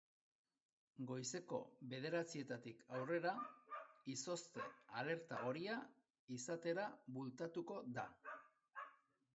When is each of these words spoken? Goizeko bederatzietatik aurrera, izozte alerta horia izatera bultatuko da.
Goizeko 1.09 1.59
bederatzietatik 1.91 2.81
aurrera, 3.01 3.35
izozte 4.15 4.67
alerta 5.03 5.41
horia 5.51 5.77
izatera 6.41 6.89
bultatuko 7.21 7.79
da. 8.01 8.13